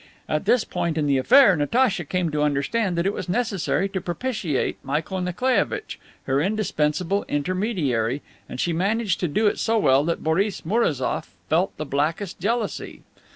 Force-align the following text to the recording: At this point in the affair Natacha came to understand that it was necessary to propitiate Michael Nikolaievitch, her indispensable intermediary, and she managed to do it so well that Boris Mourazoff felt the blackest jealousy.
At 0.27 0.45
this 0.45 0.63
point 0.63 0.97
in 0.97 1.05
the 1.05 1.19
affair 1.19 1.55
Natacha 1.55 2.03
came 2.05 2.31
to 2.31 2.41
understand 2.41 2.97
that 2.97 3.05
it 3.05 3.13
was 3.13 3.29
necessary 3.29 3.87
to 3.89 4.01
propitiate 4.01 4.83
Michael 4.83 5.21
Nikolaievitch, 5.21 5.99
her 6.23 6.41
indispensable 6.41 7.23
intermediary, 7.27 8.23
and 8.49 8.59
she 8.59 8.73
managed 8.73 9.19
to 9.19 9.27
do 9.27 9.45
it 9.45 9.59
so 9.59 9.77
well 9.77 10.03
that 10.05 10.23
Boris 10.23 10.61
Mourazoff 10.65 11.35
felt 11.49 11.77
the 11.77 11.85
blackest 11.85 12.39
jealousy. 12.39 13.03